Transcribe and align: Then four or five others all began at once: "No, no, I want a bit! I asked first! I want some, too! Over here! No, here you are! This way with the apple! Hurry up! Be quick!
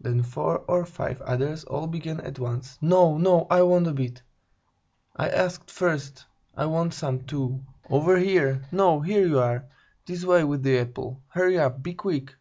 Then 0.00 0.22
four 0.22 0.60
or 0.60 0.86
five 0.86 1.20
others 1.20 1.64
all 1.64 1.86
began 1.86 2.18
at 2.22 2.38
once: 2.38 2.78
"No, 2.80 3.18
no, 3.18 3.46
I 3.50 3.60
want 3.60 3.88
a 3.88 3.92
bit! 3.92 4.22
I 5.14 5.28
asked 5.28 5.70
first! 5.70 6.24
I 6.56 6.64
want 6.64 6.94
some, 6.94 7.24
too! 7.24 7.62
Over 7.90 8.16
here! 8.16 8.62
No, 8.72 9.00
here 9.02 9.26
you 9.26 9.38
are! 9.38 9.66
This 10.06 10.24
way 10.24 10.44
with 10.44 10.62
the 10.62 10.78
apple! 10.78 11.20
Hurry 11.28 11.58
up! 11.58 11.82
Be 11.82 11.92
quick! 11.92 12.36